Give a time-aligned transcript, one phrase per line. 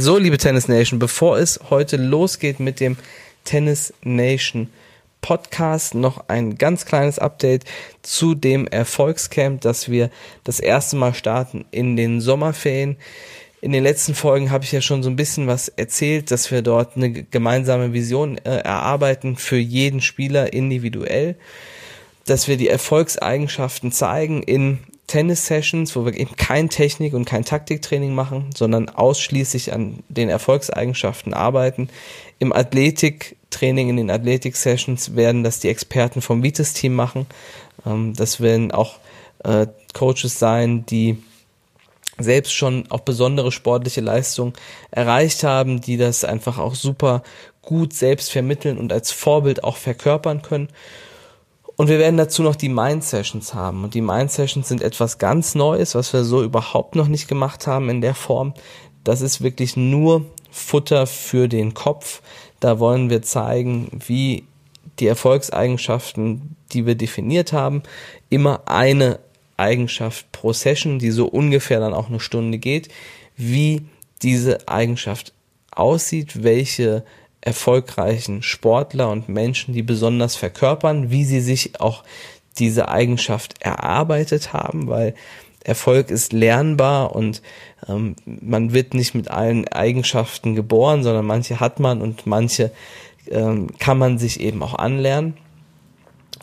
[0.00, 2.96] So, liebe Tennis Nation, bevor es heute losgeht mit dem
[3.42, 4.68] Tennis Nation
[5.20, 7.64] Podcast, noch ein ganz kleines Update
[8.02, 10.10] zu dem Erfolgscamp, das wir
[10.44, 12.96] das erste Mal starten in den Sommerferien.
[13.60, 16.62] In den letzten Folgen habe ich ja schon so ein bisschen was erzählt, dass wir
[16.62, 21.34] dort eine gemeinsame Vision äh, erarbeiten für jeden Spieler individuell,
[22.24, 24.78] dass wir die Erfolgseigenschaften zeigen in
[25.08, 31.34] Tennis-Sessions, wo wir eben kein Technik- und kein Taktiktraining machen, sondern ausschließlich an den Erfolgseigenschaften
[31.34, 31.88] arbeiten.
[32.38, 37.26] Im Athletiktraining, in den Athletik-Sessions werden das die Experten vom Vitis-Team machen.
[37.84, 38.98] Ähm, das werden auch
[39.44, 41.22] äh, Coaches sein, die
[42.18, 44.52] selbst schon auch besondere sportliche Leistungen
[44.90, 47.22] erreicht haben, die das einfach auch super
[47.62, 50.68] gut selbst vermitteln und als Vorbild auch verkörpern können.
[51.78, 53.84] Und wir werden dazu noch die Mind Sessions haben.
[53.84, 57.68] Und die Mind Sessions sind etwas ganz Neues, was wir so überhaupt noch nicht gemacht
[57.68, 58.52] haben in der Form.
[59.04, 62.20] Das ist wirklich nur Futter für den Kopf.
[62.58, 64.42] Da wollen wir zeigen, wie
[64.98, 67.84] die Erfolgseigenschaften, die wir definiert haben,
[68.28, 69.20] immer eine
[69.56, 72.88] Eigenschaft pro Session, die so ungefähr dann auch eine Stunde geht,
[73.36, 73.86] wie
[74.22, 75.32] diese Eigenschaft
[75.70, 77.04] aussieht, welche
[77.48, 82.04] erfolgreichen Sportler und Menschen, die besonders verkörpern, wie sie sich auch
[82.58, 85.14] diese Eigenschaft erarbeitet haben, weil
[85.64, 87.40] Erfolg ist lernbar und
[87.88, 92.70] ähm, man wird nicht mit allen Eigenschaften geboren, sondern manche hat man und manche
[93.30, 95.38] ähm, kann man sich eben auch anlernen.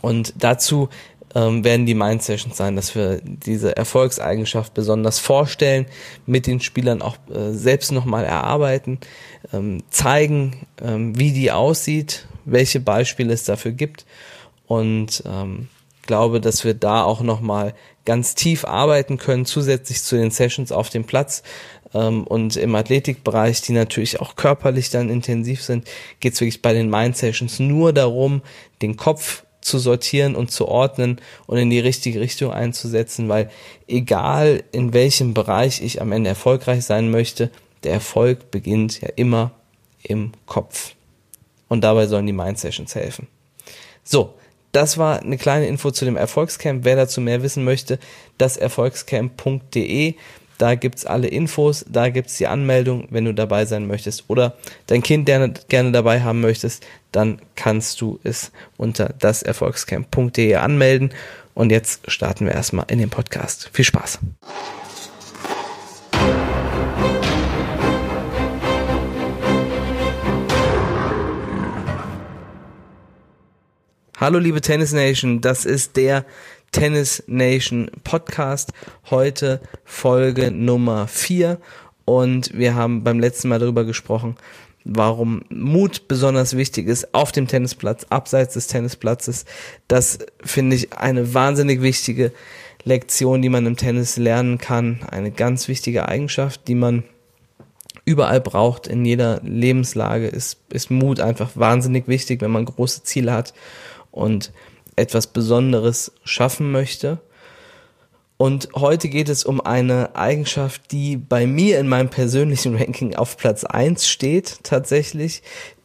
[0.02, 0.90] Und dazu
[1.36, 5.86] ähm, werden die Mind Sessions sein, dass wir diese Erfolgseigenschaft besonders vorstellen,
[6.26, 9.00] mit den Spielern auch äh, selbst nochmal erarbeiten,
[9.54, 14.06] ähm, zeigen, ähm, wie die aussieht, welche Beispiele es dafür gibt
[14.66, 15.68] und ähm,
[16.06, 17.74] glaube, dass wir da auch nochmal
[18.06, 21.44] ganz tief arbeiten können, zusätzlich zu den Sessions auf dem Platz
[21.94, 25.88] ähm, und im Athletikbereich, die natürlich auch körperlich dann intensiv sind,
[26.20, 28.42] geht es wirklich bei den Mind Sessions nur darum,
[28.82, 33.50] den Kopf zu sortieren und zu ordnen und in die richtige Richtung einzusetzen, weil
[33.88, 37.50] egal in welchem Bereich ich am Ende erfolgreich sein möchte,
[37.84, 39.52] der Erfolg beginnt ja immer
[40.04, 40.94] im Kopf.
[41.68, 43.28] Und dabei sollen die Mind Sessions helfen.
[44.04, 44.36] So,
[44.72, 46.86] das war eine kleine Info zu dem Erfolgscamp.
[46.86, 47.98] Wer dazu mehr wissen möchte,
[48.38, 50.14] das erfolgscamp.de.
[50.58, 54.56] Da gibt's alle Infos, da gibt's die Anmeldung, wenn du dabei sein möchtest oder
[54.88, 61.14] dein Kind gerne, gerne dabei haben möchtest, dann kannst du es unter daserfolgscamp.de anmelden.
[61.56, 63.70] Und jetzt starten wir erstmal in den Podcast.
[63.74, 64.20] Viel Spaß!
[74.18, 76.26] Hallo liebe Tennis Nation, das ist der
[76.76, 78.74] Tennis Nation Podcast.
[79.10, 81.58] Heute Folge Nummer 4
[82.04, 84.36] und wir haben beim letzten Mal darüber gesprochen,
[84.84, 89.46] warum Mut besonders wichtig ist auf dem Tennisplatz, abseits des Tennisplatzes.
[89.88, 92.34] Das finde ich eine wahnsinnig wichtige
[92.84, 95.00] Lektion, die man im Tennis lernen kann.
[95.10, 97.06] Eine ganz wichtige Eigenschaft, die man
[98.04, 103.32] überall braucht, in jeder Lebenslage ist, ist Mut einfach wahnsinnig wichtig, wenn man große Ziele
[103.32, 103.54] hat
[104.12, 104.52] und
[104.96, 107.20] etwas Besonderes schaffen möchte.
[108.38, 113.38] Und heute geht es um eine Eigenschaft, die bei mir in meinem persönlichen Ranking auf
[113.38, 115.42] Platz eins steht, tatsächlich,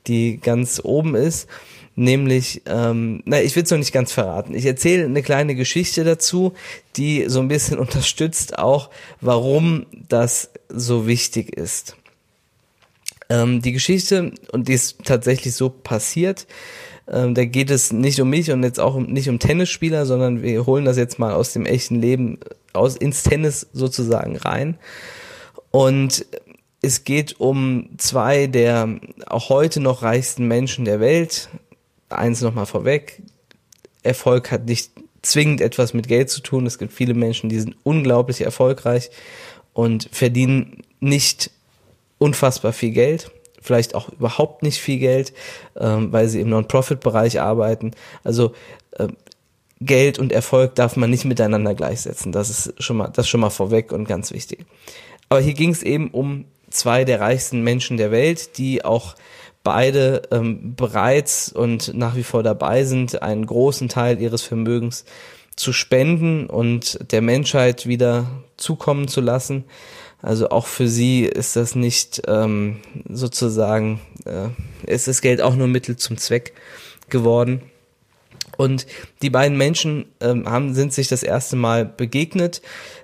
[0.07, 1.49] die ganz oben ist.
[1.97, 4.55] Nämlich, ähm, na, ich will es noch nicht ganz verraten.
[4.55, 6.55] Ich erzähle eine kleine Geschichte dazu,
[6.97, 8.91] die so ein bisschen unterstützt auch,
[9.21, 11.97] warum das so wichtig ist.
[13.29, 16.47] Ähm, die Geschichte, und die ist tatsächlich so passiert,
[17.11, 20.65] ähm, da geht es nicht um mich und jetzt auch nicht um Tennisspieler, sondern wir
[20.67, 22.39] holen das jetzt mal aus dem echten Leben
[22.73, 24.79] aus ins Tennis sozusagen rein.
[25.73, 26.25] Und
[26.83, 31.49] es geht um zwei der auch heute noch reichsten Menschen der Welt.
[32.09, 33.21] Eins nochmal vorweg.
[34.03, 34.93] Erfolg hat nicht
[35.23, 36.65] zwingend etwas mit Geld zu tun.
[36.65, 39.11] Es gibt viele Menschen, die sind unglaublich erfolgreich
[39.73, 41.51] und verdienen nicht
[42.19, 45.33] unfassbar viel Geld vielleicht auch überhaupt nicht viel Geld,
[45.79, 47.93] ähm, weil sie im Non-Profit-Bereich arbeiten.
[48.25, 48.53] Also
[48.93, 49.09] äh,
[49.81, 52.33] Geld und Erfolg darf man nicht miteinander gleichsetzen.
[52.33, 54.67] Das ist schon mal, das schon mal vorweg und ganz wichtig.
[55.29, 59.15] Aber hier ging es eben um zwei der reichsten Menschen der Welt, die auch
[59.63, 65.05] beide ähm, bereits und nach wie vor dabei sind, einen großen Teil ihres Vermögens
[65.57, 69.65] zu spenden und der Menschheit wieder zukommen zu lassen.
[70.23, 74.49] Also auch für sie ist das nicht ähm, sozusagen, äh,
[74.93, 76.53] ist das Geld auch nur Mittel zum Zweck
[77.09, 77.63] geworden.
[78.57, 78.87] Und
[79.23, 82.61] die beiden Menschen ähm, haben, sind sich das erste Mal begegnet.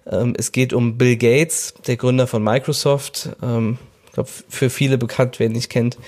[0.06, 3.78] Ähm, es geht um Bill Gates, der Gründer von Microsoft, ähm,
[4.16, 5.98] glaube, für viele bekannt, wer ihn nicht kennt.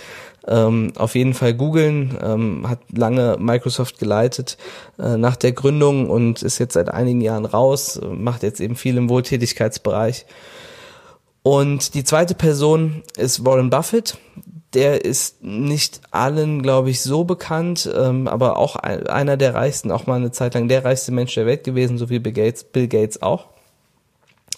[0.46, 4.56] Ähm, auf jeden Fall googeln, ähm, hat lange Microsoft geleitet
[4.98, 8.96] äh, nach der Gründung und ist jetzt seit einigen Jahren raus, macht jetzt eben viel
[8.96, 10.24] im Wohltätigkeitsbereich.
[11.50, 14.18] Und die zweite Person ist Warren Buffett.
[14.74, 20.06] Der ist nicht allen, glaube ich, so bekannt, ähm, aber auch einer der reichsten, auch
[20.06, 22.86] mal eine Zeit lang der reichste Mensch der Welt gewesen, so wie Bill Gates, Bill
[22.86, 23.46] Gates auch.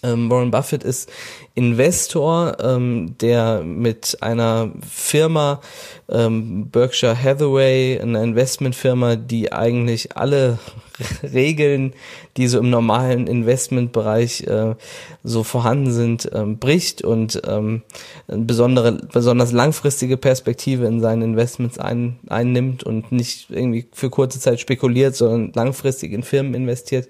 [0.03, 1.11] Ähm, Warren Buffett ist
[1.55, 5.61] Investor, ähm, der mit einer Firma,
[6.09, 10.59] ähm, Berkshire Hathaway, einer Investmentfirma, die eigentlich alle
[11.23, 11.93] Regeln,
[12.37, 14.75] die so im normalen Investmentbereich äh,
[15.23, 17.83] so vorhanden sind, ähm, bricht und ähm,
[18.29, 24.41] eine besondere, besonders langfristige Perspektive in seinen Investments ein, einnimmt und nicht irgendwie für kurze
[24.41, 27.09] Zeit spekuliert, sondern langfristig in Firmen investiert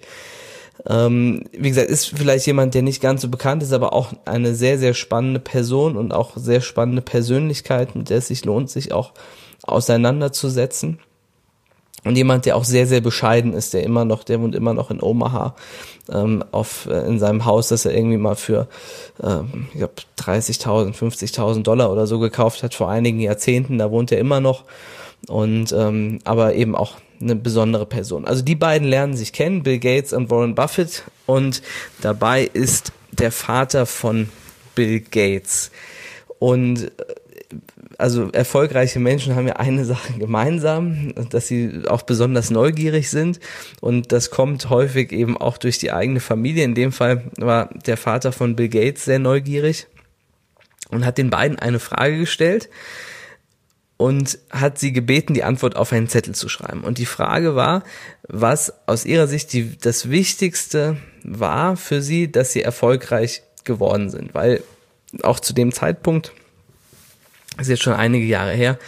[0.87, 4.55] ähm, wie gesagt, ist vielleicht jemand, der nicht ganz so bekannt ist, aber auch eine
[4.55, 8.93] sehr, sehr spannende Person und auch sehr spannende Persönlichkeit, mit der es sich lohnt, sich
[8.93, 9.13] auch
[9.63, 10.99] auseinanderzusetzen.
[12.05, 14.91] Und jemand, der auch sehr, sehr bescheiden ist, der immer noch, der wohnt immer noch
[14.91, 15.55] in Omaha,
[16.11, 18.69] ähm, auf, äh, in seinem Haus, das er irgendwie mal für,
[19.23, 23.77] ähm, ich glaube, 30.000, 50.000 Dollar oder so gekauft hat vor einigen Jahrzehnten.
[23.77, 24.65] Da wohnt er immer noch.
[25.29, 28.25] Und, ähm, aber eben auch eine besondere Person.
[28.25, 31.05] Also die beiden lernen sich kennen, Bill Gates und Warren Buffett.
[31.27, 31.63] Und
[32.01, 34.29] dabei ist der Vater von
[34.75, 35.71] Bill Gates.
[36.39, 36.91] Und äh,
[37.99, 43.41] also erfolgreiche Menschen haben ja eine Sache gemeinsam, dass sie auch besonders neugierig sind.
[43.81, 46.65] Und das kommt häufig eben auch durch die eigene Familie.
[46.65, 49.87] In dem Fall war der Vater von Bill Gates sehr neugierig
[50.89, 52.71] und hat den beiden eine Frage gestellt
[54.01, 56.85] und hat sie gebeten, die Antwort auf einen Zettel zu schreiben.
[56.85, 57.85] Und die Frage war,
[58.27, 64.33] was aus ihrer Sicht die, das Wichtigste war für sie, dass sie erfolgreich geworden sind.
[64.33, 64.63] Weil
[65.23, 66.33] auch zu dem Zeitpunkt,
[67.59, 68.79] ist jetzt schon einige Jahre her,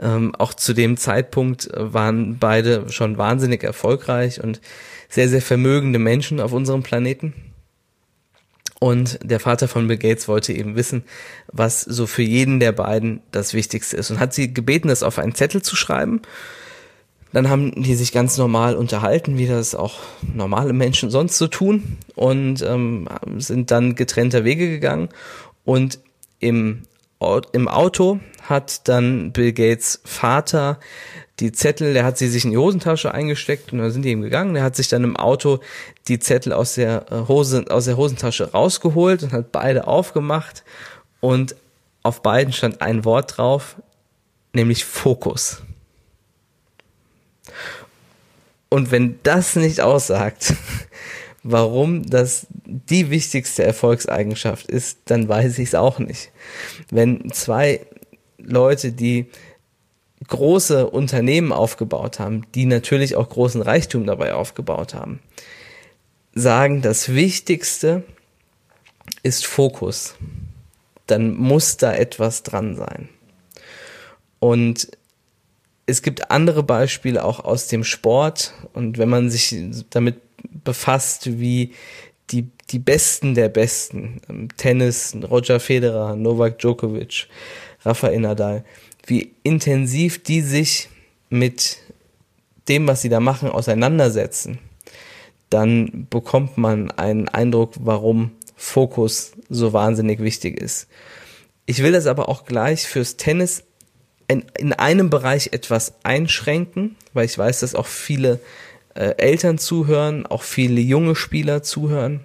[0.00, 4.60] ähm, auch zu dem Zeitpunkt waren beide schon wahnsinnig erfolgreich und
[5.08, 7.32] sehr, sehr vermögende Menschen auf unserem Planeten.
[8.80, 11.02] Und der Vater von Bill Gates wollte eben wissen,
[11.50, 15.18] was so für jeden der beiden das Wichtigste ist und hat sie gebeten, das auf
[15.18, 16.22] einen Zettel zu schreiben.
[17.32, 19.98] Dann haben die sich ganz normal unterhalten, wie das auch
[20.34, 25.08] normale Menschen sonst so tun und ähm, sind dann getrennter Wege gegangen.
[25.64, 25.98] Und
[26.38, 26.84] im,
[27.52, 30.78] im Auto hat dann Bill Gates Vater
[31.40, 34.22] die Zettel, der hat sie sich in die Hosentasche eingesteckt und dann sind die ihm
[34.22, 34.54] gegangen.
[34.54, 35.60] Der hat sich dann im Auto
[36.08, 40.64] die Zettel aus der äh, Hose, aus der Hosentasche rausgeholt und hat beide aufgemacht
[41.20, 41.54] und
[42.02, 43.76] auf beiden stand ein Wort drauf,
[44.52, 45.62] nämlich Fokus.
[48.68, 50.54] Und wenn das nicht aussagt,
[51.42, 56.30] warum das die wichtigste Erfolgseigenschaft ist, dann weiß ich es auch nicht.
[56.90, 57.86] Wenn zwei
[58.38, 59.26] Leute, die
[60.26, 65.20] große Unternehmen aufgebaut haben, die natürlich auch großen Reichtum dabei aufgebaut haben,
[66.34, 68.04] sagen, das Wichtigste
[69.22, 70.14] ist Fokus.
[71.06, 73.08] Dann muss da etwas dran sein.
[74.40, 74.88] Und
[75.86, 78.52] es gibt andere Beispiele auch aus dem Sport.
[78.74, 79.54] Und wenn man sich
[79.90, 80.20] damit
[80.64, 81.72] befasst, wie
[82.30, 87.28] die, die Besten der Besten, Tennis, Roger Federer, Novak Djokovic,
[87.84, 88.64] Rafael Nadal,
[89.06, 90.88] wie intensiv die sich
[91.30, 91.78] mit
[92.68, 94.58] dem, was sie da machen, auseinandersetzen,
[95.50, 100.88] dann bekommt man einen Eindruck, warum Fokus so wahnsinnig wichtig ist.
[101.64, 103.64] Ich will das aber auch gleich fürs Tennis
[104.26, 108.40] in, in einem Bereich etwas einschränken, weil ich weiß, dass auch viele
[108.94, 112.20] äh, Eltern zuhören, auch viele junge Spieler zuhören.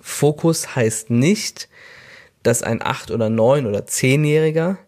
[0.00, 1.68] Fokus heißt nicht,
[2.44, 4.78] dass ein acht oder neun oder zehnjähriger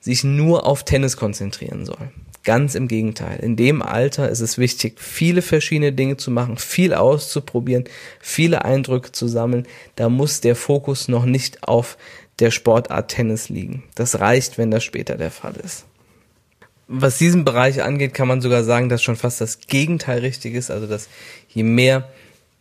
[0.00, 2.10] sich nur auf Tennis konzentrieren soll.
[2.42, 3.38] Ganz im Gegenteil.
[3.40, 7.84] In dem Alter ist es wichtig, viele verschiedene Dinge zu machen, viel auszuprobieren,
[8.20, 9.66] viele Eindrücke zu sammeln.
[9.96, 11.96] Da muss der Fokus noch nicht auf
[12.38, 13.84] der Sportart Tennis liegen.
[13.94, 15.86] Das reicht, wenn das später der Fall ist.
[16.86, 20.70] Was diesen Bereich angeht, kann man sogar sagen, dass schon fast das Gegenteil richtig ist.
[20.70, 21.08] Also, dass
[21.48, 22.10] je mehr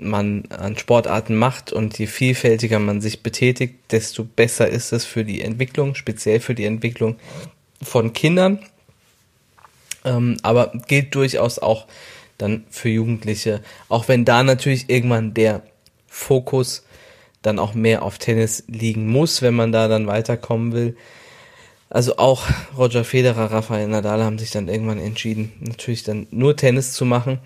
[0.04, 5.26] man an Sportarten macht und je vielfältiger man sich betätigt, desto besser ist es für
[5.26, 7.18] die Entwicklung, speziell für die Entwicklung
[7.82, 8.60] von Kindern.
[10.06, 11.88] Ähm, aber gilt durchaus auch
[12.38, 15.64] dann für Jugendliche, auch wenn da natürlich irgendwann der
[16.08, 16.86] Fokus
[17.42, 20.98] dann auch mehr auf Tennis liegen muss, wenn man da dann weiterkommen will.
[21.90, 26.94] Also auch Roger Federer, Rafael Nadal haben sich dann irgendwann entschieden, natürlich dann nur Tennis
[26.94, 27.40] zu machen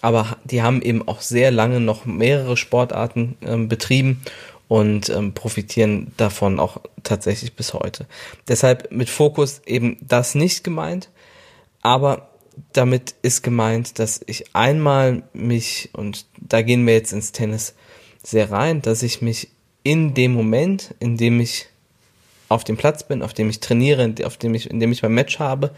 [0.00, 4.22] aber die haben eben auch sehr lange noch mehrere Sportarten ähm, betrieben
[4.68, 8.06] und ähm, profitieren davon auch tatsächlich bis heute.
[8.48, 11.10] Deshalb mit Fokus eben das nicht gemeint,
[11.82, 12.30] aber
[12.72, 17.74] damit ist gemeint, dass ich einmal mich, und da gehen wir jetzt ins Tennis
[18.22, 19.48] sehr rein, dass ich mich
[19.82, 21.66] in dem Moment, in dem ich
[22.48, 25.14] auf dem Platz bin, auf dem ich trainiere, auf dem ich, in dem ich mein
[25.14, 25.74] Match habe,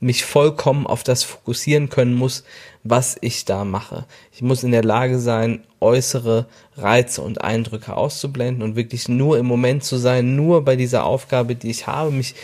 [0.00, 2.44] mich vollkommen auf das fokussieren können muss,
[2.82, 4.06] was ich da mache.
[4.32, 9.46] Ich muss in der Lage sein, äußere Reize und Eindrücke auszublenden und wirklich nur im
[9.46, 12.34] Moment zu sein, nur bei dieser Aufgabe, die ich habe, mich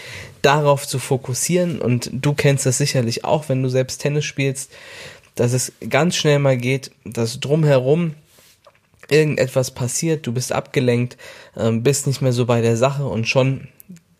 [0.42, 1.80] darauf zu fokussieren.
[1.80, 4.70] Und du kennst das sicherlich auch, wenn du selbst Tennis spielst,
[5.34, 8.14] dass es ganz schnell mal geht, dass drumherum
[9.08, 11.16] irgendetwas passiert, du bist abgelenkt,
[11.56, 13.68] ähm, bist nicht mehr so bei der Sache und schon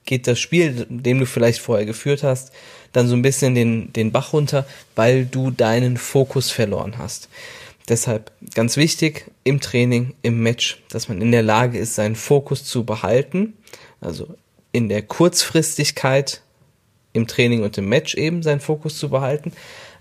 [0.04, 2.52] geht das Spiel, dem du vielleicht vorher geführt hast,
[2.96, 7.28] dann so ein bisschen den, den Bach runter, weil du deinen Fokus verloren hast.
[7.90, 12.64] Deshalb ganz wichtig im Training, im Match, dass man in der Lage ist, seinen Fokus
[12.64, 13.52] zu behalten.
[14.00, 14.34] Also
[14.72, 16.40] in der Kurzfristigkeit
[17.12, 19.52] im Training und im Match eben seinen Fokus zu behalten,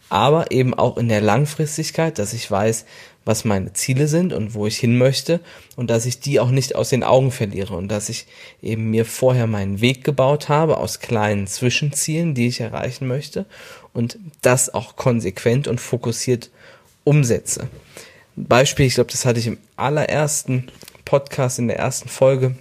[0.10, 2.86] aber eben auch in der Langfristigkeit, dass ich weiß,
[3.26, 5.40] was meine Ziele sind und wo ich hin möchte
[5.76, 8.28] und dass ich die auch nicht aus den Augen verliere und dass ich
[8.62, 13.46] eben mir vorher meinen Weg gebaut habe aus kleinen Zwischenzielen, die ich erreichen möchte
[13.94, 16.52] und das auch konsequent und fokussiert
[17.04, 17.68] umsetze.
[18.36, 20.68] Beispiel, ich glaube, das hatte ich im allerersten
[21.04, 22.56] Podcast in der ersten Folge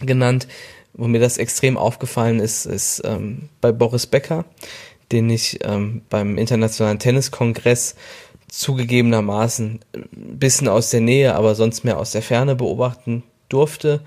[0.00, 0.46] genannt,
[0.92, 4.44] wo mir das extrem aufgefallen ist, ist ähm, bei Boris Becker,
[5.12, 7.94] den ich ähm, beim Internationalen Tenniskongress
[8.48, 14.00] zugegebenermaßen ein bisschen aus der Nähe, aber sonst mehr aus der Ferne beobachten durfte.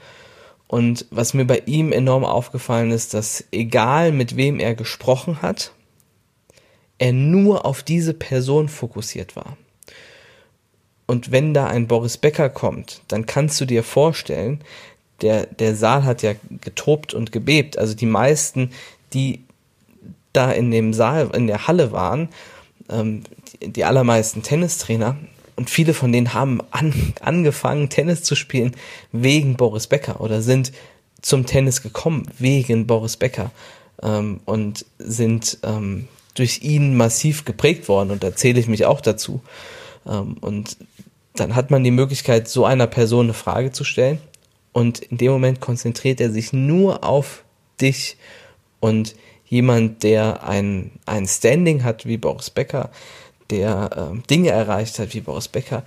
[0.67, 5.71] Und was mir bei ihm enorm aufgefallen ist, dass egal mit wem er gesprochen hat,
[6.99, 9.57] er nur auf diese Person fokussiert war.
[11.07, 14.61] Und wenn da ein Boris Becker kommt, dann kannst du dir vorstellen,
[15.21, 17.77] der, der Saal hat ja getobt und gebebt.
[17.79, 18.71] Also die meisten,
[19.13, 19.43] die
[20.33, 22.29] da in dem Saal, in der Halle waren,
[22.89, 23.23] ähm,
[23.61, 25.17] die, die allermeisten Tennistrainer
[25.55, 28.75] und viele von denen haben an, angefangen, Tennis zu spielen
[29.11, 30.71] wegen Boris Becker oder sind
[31.21, 33.51] zum Tennis gekommen wegen Boris Becker
[34.01, 39.01] ähm, und sind ähm, durch ihn massiv geprägt worden und da zähle ich mich auch
[39.01, 39.41] dazu.
[40.07, 40.77] Ähm, und
[41.35, 44.19] dann hat man die Möglichkeit, so einer Person eine Frage zu stellen
[44.71, 47.43] und in dem Moment konzentriert er sich nur auf
[47.81, 48.17] dich
[48.79, 49.15] und
[49.49, 52.91] jemand, der ein, ein Standing hat wie Boris Becker,
[53.49, 55.83] der äh, Dinge erreicht hat wie Boris Becker,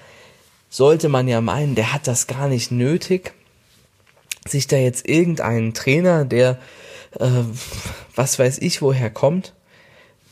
[0.68, 3.32] sollte man ja meinen, der hat das gar nicht nötig,
[4.46, 6.58] sich da jetzt irgendeinen Trainer, der
[7.20, 7.28] äh,
[8.14, 9.52] was weiß ich woher kommt,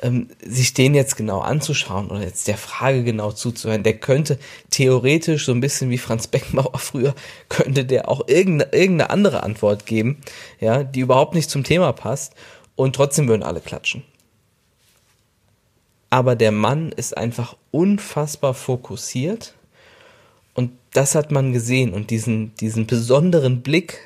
[0.02, 4.38] ähm, sich den jetzt genau anzuschauen oder jetzt der Frage genau zuzuhören, der könnte
[4.70, 7.14] theoretisch so ein bisschen wie Franz Beckenbauer früher,
[7.48, 10.18] könnte der auch irgendeine, irgendeine andere Antwort geben,
[10.58, 12.32] ja, die überhaupt nicht zum Thema passt
[12.80, 14.02] und trotzdem würden alle klatschen.
[16.08, 19.54] Aber der Mann ist einfach unfassbar fokussiert
[20.54, 23.98] und das hat man gesehen und diesen, diesen besonderen Blick,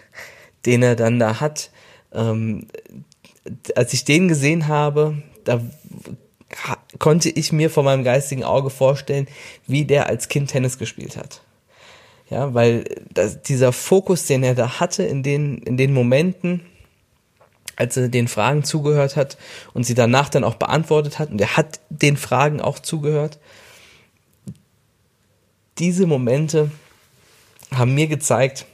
[0.67, 1.71] den er dann da hat,
[2.13, 2.67] ähm,
[3.77, 5.61] als ich den gesehen habe, da
[6.99, 9.29] konnte ich mir vor meinem geistigen Auge vorstellen,
[9.67, 11.43] wie der als Kind Tennis gespielt hat.
[12.29, 16.61] Ja, weil das, dieser Fokus, den er da hatte in den, in den Momenten,
[17.77, 19.37] als er den Fragen zugehört hat
[19.73, 23.39] und sie danach dann auch beantwortet hat und er hat den Fragen auch zugehört.
[25.79, 26.71] Diese Momente
[27.73, 28.67] haben mir gezeigt,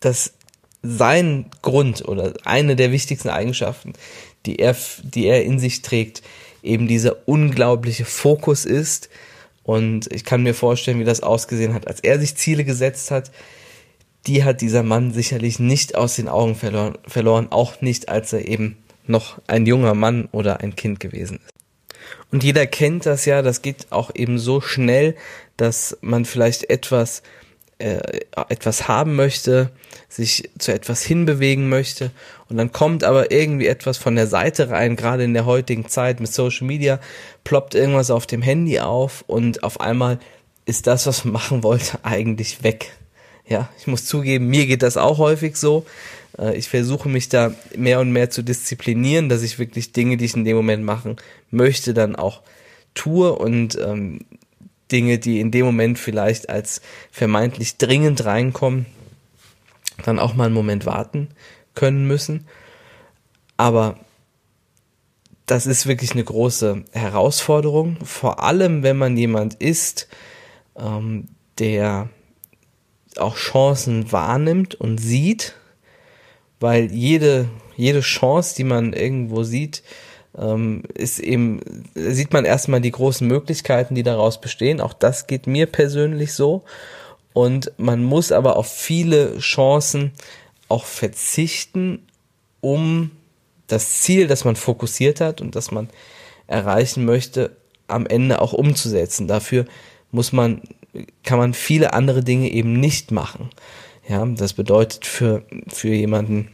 [0.00, 0.34] dass
[0.82, 3.92] sein Grund oder eine der wichtigsten Eigenschaften,
[4.46, 6.22] die er, die er in sich trägt,
[6.62, 9.08] eben dieser unglaubliche Fokus ist.
[9.62, 13.30] Und ich kann mir vorstellen, wie das ausgesehen hat, als er sich Ziele gesetzt hat,
[14.26, 18.46] die hat dieser Mann sicherlich nicht aus den Augen verloren, verloren, auch nicht, als er
[18.46, 18.76] eben
[19.06, 21.52] noch ein junger Mann oder ein Kind gewesen ist.
[22.30, 25.16] Und jeder kennt das ja, das geht auch eben so schnell,
[25.56, 27.22] dass man vielleicht etwas
[27.78, 29.70] äh, etwas haben möchte,
[30.08, 32.10] sich zu etwas hinbewegen möchte
[32.48, 36.20] und dann kommt aber irgendwie etwas von der Seite rein, gerade in der heutigen Zeit
[36.20, 37.00] mit Social Media,
[37.44, 40.18] ploppt irgendwas auf dem Handy auf und auf einmal
[40.64, 42.92] ist das, was man machen wollte, eigentlich weg.
[43.46, 45.84] Ja, ich muss zugeben, mir geht das auch häufig so.
[46.38, 50.24] Äh, ich versuche mich da mehr und mehr zu disziplinieren, dass ich wirklich Dinge, die
[50.24, 51.16] ich in dem Moment machen
[51.50, 52.42] möchte, dann auch
[52.94, 54.20] tue und ähm,
[54.90, 58.86] Dinge, die in dem Moment vielleicht als vermeintlich dringend reinkommen,
[60.04, 61.28] dann auch mal einen Moment warten
[61.74, 62.46] können müssen.
[63.56, 63.98] Aber
[65.46, 70.08] das ist wirklich eine große Herausforderung, vor allem wenn man jemand ist,
[70.76, 72.08] ähm, der
[73.18, 75.54] auch Chancen wahrnimmt und sieht,
[76.60, 79.82] weil jede, jede Chance, die man irgendwo sieht,
[80.38, 81.60] ähm, ist eben,
[81.94, 84.80] sieht man erstmal die großen Möglichkeiten, die daraus bestehen.
[84.80, 86.64] Auch das geht mir persönlich so.
[87.32, 90.12] Und man muss aber auf viele Chancen
[90.68, 92.06] auch verzichten,
[92.60, 93.10] um
[93.66, 95.88] das Ziel, das man fokussiert hat und das man
[96.46, 97.56] erreichen möchte,
[97.88, 99.28] am Ende auch umzusetzen.
[99.28, 99.64] Dafür
[100.10, 100.62] muss man,
[101.24, 103.50] kann man viele andere Dinge eben nicht machen.
[104.08, 106.48] Ja, das bedeutet für, für jemanden,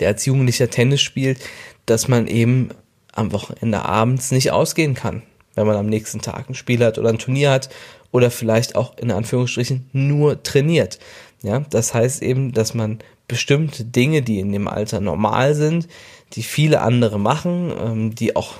[0.00, 1.38] der als Jugendlicher Tennis spielt,
[1.86, 2.70] dass man eben
[3.12, 5.22] am Wochenende abends nicht ausgehen kann,
[5.54, 7.70] wenn man am nächsten Tag ein Spiel hat oder ein Turnier hat
[8.12, 10.98] oder vielleicht auch in Anführungsstrichen nur trainiert.
[11.42, 12.98] Ja, das heißt eben, dass man
[13.28, 15.88] bestimmte Dinge, die in dem Alter normal sind,
[16.32, 18.54] die viele andere machen, ähm, die auch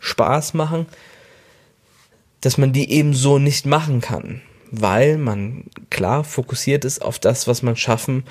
[0.00, 0.86] Spaß machen,
[2.40, 7.46] dass man die eben so nicht machen kann, weil man klar fokussiert ist auf das,
[7.46, 8.24] was man schaffen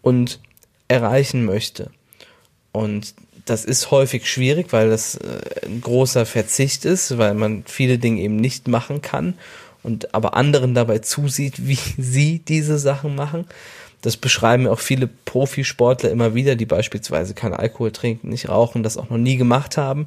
[0.00, 0.40] und
[0.88, 1.90] erreichen möchte.
[2.72, 3.14] Und
[3.44, 8.20] das ist häufig schwierig, weil das äh, ein großer Verzicht ist, weil man viele Dinge
[8.20, 9.34] eben nicht machen kann
[9.82, 13.46] und aber anderen dabei zusieht, wie sie diese Sachen machen.
[14.02, 18.96] Das beschreiben auch viele Profisportler immer wieder, die beispielsweise keinen Alkohol trinken, nicht rauchen, das
[18.96, 20.06] auch noch nie gemacht haben.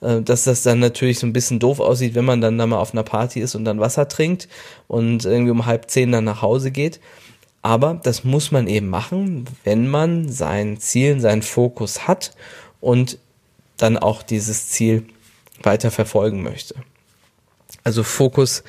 [0.00, 2.78] Äh, dass das dann natürlich so ein bisschen doof aussieht, wenn man dann da mal
[2.78, 4.48] auf einer Party ist und dann Wasser trinkt
[4.88, 7.00] und irgendwie um halb zehn dann nach Hause geht.
[7.62, 12.32] Aber das muss man eben machen, wenn man sein Ziel, seinen Fokus hat
[12.80, 13.18] und
[13.76, 15.06] dann auch dieses Ziel
[15.62, 16.76] weiter verfolgen möchte.
[17.82, 18.62] Also Fokus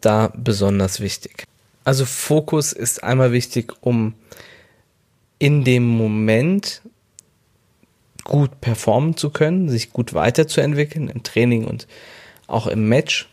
[0.00, 1.44] da besonders wichtig.
[1.86, 4.14] Also Fokus ist einmal wichtig, um
[5.38, 6.82] in dem Moment
[8.24, 11.86] gut performen zu können, sich gut weiterzuentwickeln im Training und
[12.48, 13.28] auch im Match.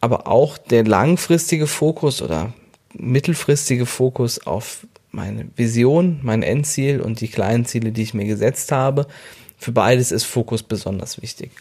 [0.00, 2.54] Aber auch der langfristige Fokus oder
[2.92, 8.72] mittelfristige Fokus auf meine Vision, mein Endziel und die kleinen Ziele, die ich mir gesetzt
[8.72, 9.06] habe.
[9.58, 11.52] Für beides ist Fokus besonders wichtig.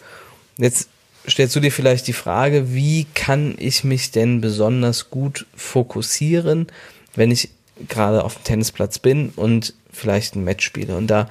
[0.58, 0.89] Jetzt
[1.27, 6.67] stellst du dir vielleicht die Frage, wie kann ich mich denn besonders gut fokussieren,
[7.15, 7.49] wenn ich
[7.88, 10.95] gerade auf dem Tennisplatz bin und vielleicht ein Match spiele.
[10.95, 11.29] Und da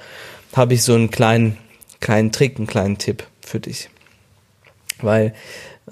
[0.53, 1.57] habe ich so einen kleinen,
[1.99, 3.89] kleinen Trick, einen kleinen Tipp für dich.
[5.01, 5.33] Weil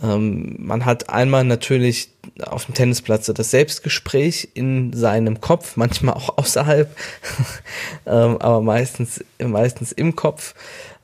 [0.02, 2.10] ähm, man hat einmal natürlich
[2.46, 6.96] auf dem Tennisplatz das Selbstgespräch in seinem Kopf, manchmal auch außerhalb,
[8.06, 10.54] ähm, aber meistens, meistens im Kopf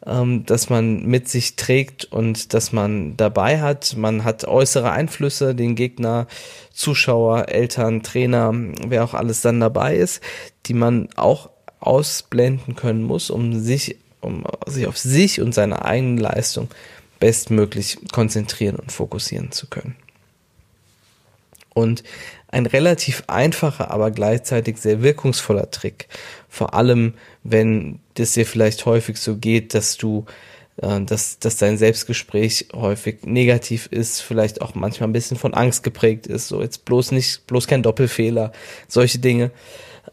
[0.06, 3.96] ähm, dass man mit sich trägt und dass man dabei hat.
[3.98, 6.28] Man hat äußere Einflüsse, den Gegner,
[6.74, 8.54] Zuschauer, Eltern, Trainer,
[8.88, 10.22] wer auch alles dann dabei ist,
[10.66, 16.22] die man auch ausblenden können muss, um sich, um sich auf sich und seine eigene
[16.22, 16.70] Leistung
[17.20, 19.96] bestmöglich konzentrieren und fokussieren zu können.
[21.76, 22.04] Und
[22.48, 26.08] ein relativ einfacher, aber gleichzeitig sehr wirkungsvoller Trick.
[26.48, 30.26] Vor allem, wenn das dir vielleicht häufig so geht, dass du,
[30.78, 35.84] äh, dass, dass dein Selbstgespräch häufig negativ ist, vielleicht auch manchmal ein bisschen von Angst
[35.84, 38.54] geprägt ist, so jetzt bloß nicht, bloß kein Doppelfehler,
[38.88, 39.52] solche Dinge.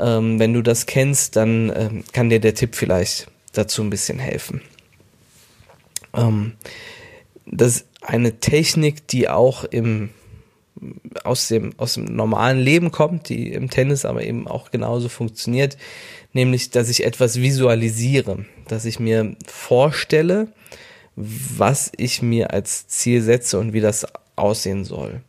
[0.00, 4.18] Ähm, wenn du das kennst, dann ähm, kann dir der Tipp vielleicht dazu ein bisschen
[4.18, 4.62] helfen.
[6.12, 6.54] Ähm,
[7.46, 10.10] das ist eine Technik, die auch im
[11.24, 15.76] aus dem, aus dem normalen Leben kommt, die im Tennis aber eben auch genauso funktioniert,
[16.32, 20.48] nämlich, dass ich etwas visualisiere, dass ich mir vorstelle,
[21.14, 24.06] was ich mir als Ziel setze und wie das
[24.36, 25.20] aussehen soll.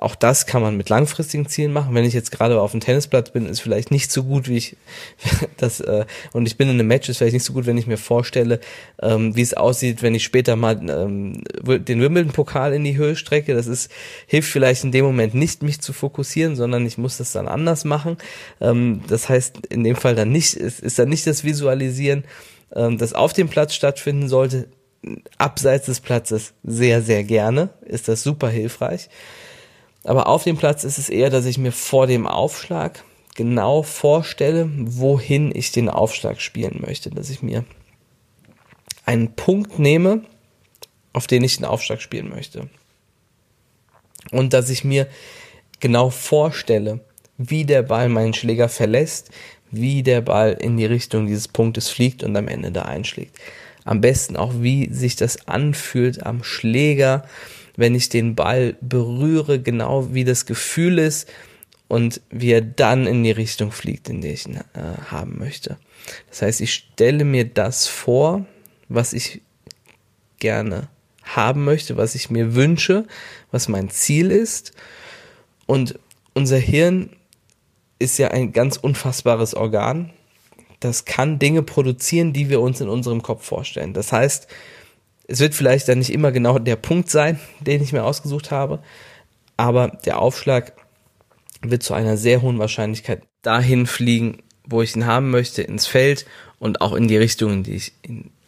[0.00, 1.92] Auch das kann man mit langfristigen Zielen machen.
[1.92, 4.76] Wenn ich jetzt gerade auf dem Tennisplatz bin, ist vielleicht nicht so gut, wie ich
[5.56, 7.88] das äh, und ich bin in einem Match, ist vielleicht nicht so gut, wenn ich
[7.88, 8.60] mir vorstelle,
[9.02, 13.54] ähm, wie es aussieht, wenn ich später mal ähm, den Wimbledon-Pokal in die Höhe strecke.
[13.54, 13.90] Das ist
[14.28, 17.84] hilft vielleicht in dem Moment nicht, mich zu fokussieren, sondern ich muss das dann anders
[17.84, 18.18] machen.
[18.60, 22.22] Ähm, das heißt in dem Fall dann nicht, ist, ist dann nicht das Visualisieren,
[22.72, 24.68] ähm, das auf dem Platz stattfinden sollte.
[25.38, 29.08] Abseits des Platzes sehr, sehr gerne ist das super hilfreich.
[30.04, 34.70] Aber auf dem Platz ist es eher, dass ich mir vor dem Aufschlag genau vorstelle,
[34.74, 37.10] wohin ich den Aufschlag spielen möchte.
[37.10, 37.64] Dass ich mir
[39.04, 40.22] einen Punkt nehme,
[41.12, 42.68] auf den ich den Aufschlag spielen möchte.
[44.30, 45.08] Und dass ich mir
[45.80, 47.00] genau vorstelle,
[47.36, 49.30] wie der Ball meinen Schläger verlässt,
[49.70, 53.38] wie der Ball in die Richtung dieses Punktes fliegt und am Ende da einschlägt.
[53.84, 57.24] Am besten auch, wie sich das anfühlt am Schläger,
[57.78, 61.28] wenn ich den Ball berühre, genau wie das Gefühl ist
[61.86, 64.62] und wie er dann in die Richtung fliegt, in die ich ihn äh,
[65.12, 65.78] haben möchte.
[66.28, 68.44] Das heißt, ich stelle mir das vor,
[68.88, 69.42] was ich
[70.40, 70.88] gerne
[71.22, 73.06] haben möchte, was ich mir wünsche,
[73.52, 74.72] was mein Ziel ist
[75.66, 76.00] und
[76.34, 77.10] unser Hirn
[78.00, 80.10] ist ja ein ganz unfassbares Organ.
[80.80, 83.92] Das kann Dinge produzieren, die wir uns in unserem Kopf vorstellen.
[83.92, 84.48] Das heißt,
[85.28, 88.80] es wird vielleicht dann nicht immer genau der Punkt sein, den ich mir ausgesucht habe,
[89.56, 90.72] aber der Aufschlag
[91.62, 96.26] wird zu einer sehr hohen Wahrscheinlichkeit dahin fliegen, wo ich ihn haben möchte, ins Feld
[96.58, 97.92] und auch in die Richtung, die ich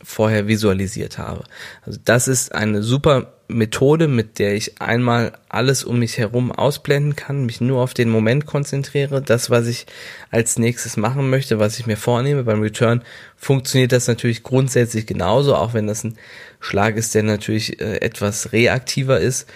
[0.03, 1.45] vorher visualisiert habe.
[1.85, 7.16] Also das ist eine super Methode, mit der ich einmal alles um mich herum ausblenden
[7.16, 9.87] kann, mich nur auf den Moment konzentriere, das, was ich
[10.31, 12.45] als nächstes machen möchte, was ich mir vornehme.
[12.45, 13.03] Beim Return
[13.37, 16.16] funktioniert das natürlich grundsätzlich genauso, auch wenn das ein
[16.61, 19.49] Schlag ist, der natürlich äh, etwas reaktiver ist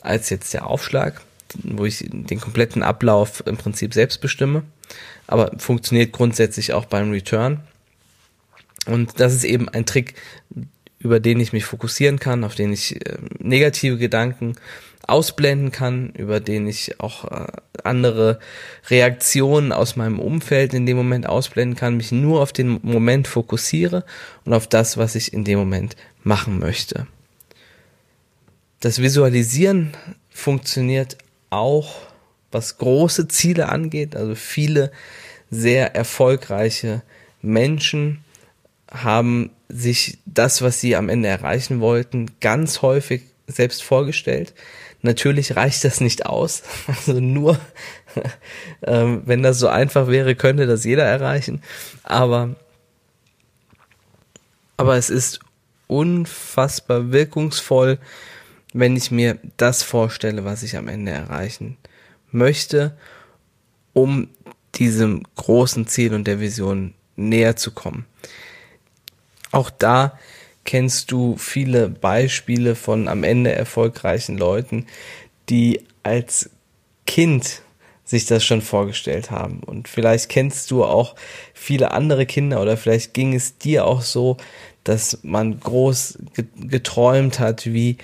[0.00, 1.20] als jetzt der Aufschlag,
[1.62, 4.62] wo ich den kompletten Ablauf im Prinzip selbst bestimme.
[5.26, 7.60] Aber funktioniert grundsätzlich auch beim Return.
[8.86, 10.14] Und das ist eben ein Trick,
[10.98, 14.56] über den ich mich fokussieren kann, auf den ich äh, negative Gedanken
[15.06, 17.46] ausblenden kann, über den ich auch äh,
[17.82, 18.38] andere
[18.88, 24.04] Reaktionen aus meinem Umfeld in dem Moment ausblenden kann, mich nur auf den Moment fokussiere
[24.44, 27.06] und auf das, was ich in dem Moment machen möchte.
[28.80, 29.92] Das Visualisieren
[30.30, 31.18] funktioniert
[31.50, 32.00] auch,
[32.50, 34.90] was große Ziele angeht, also viele
[35.50, 37.02] sehr erfolgreiche
[37.40, 38.24] Menschen
[38.90, 44.54] haben sich das, was sie am Ende erreichen wollten, ganz häufig selbst vorgestellt.
[45.02, 46.62] Natürlich reicht das nicht aus.
[46.86, 47.58] Also nur,
[48.82, 51.62] ähm, wenn das so einfach wäre, könnte das jeder erreichen.
[52.02, 52.54] Aber,
[54.76, 55.40] aber es ist
[55.92, 57.98] unfassbar wirkungsvoll,
[58.72, 61.76] wenn ich mir das vorstelle, was ich am Ende erreichen
[62.30, 62.96] möchte,
[63.92, 64.28] um
[64.74, 68.06] diesem großen Ziel und der Vision näher zu kommen.
[69.50, 70.18] Auch da
[70.64, 74.86] kennst du viele Beispiele von am Ende erfolgreichen Leuten,
[75.50, 76.48] die als
[77.06, 77.62] Kind
[78.04, 79.60] sich das schon vorgestellt haben.
[79.60, 81.14] Und vielleicht kennst du auch
[81.52, 84.38] viele andere Kinder oder vielleicht ging es dir auch so,
[84.84, 86.18] dass man groß
[86.56, 87.98] geträumt hat, wie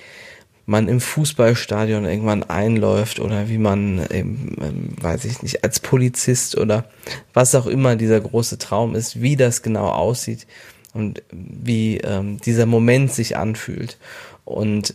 [0.65, 6.85] man im Fußballstadion irgendwann einläuft oder wie man, eben, weiß ich nicht, als Polizist oder
[7.33, 10.45] was auch immer dieser große Traum ist, wie das genau aussieht
[10.93, 13.97] und wie ähm, dieser Moment sich anfühlt.
[14.45, 14.93] Und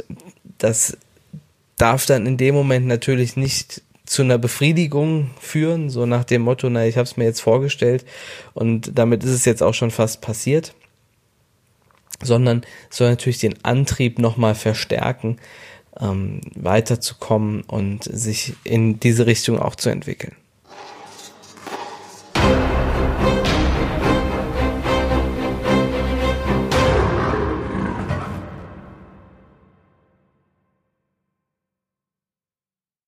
[0.59, 0.97] das
[1.77, 6.71] darf dann in dem Moment natürlich nicht zu einer Befriedigung führen, so nach dem Motto,
[6.71, 8.05] na, ich habe es mir jetzt vorgestellt
[8.53, 10.75] und damit ist es jetzt auch schon fast passiert,
[12.23, 15.39] sondern soll natürlich den Antrieb nochmal verstärken,
[16.01, 20.37] ähm, weiterzukommen und sich in diese Richtung auch zu entwickeln.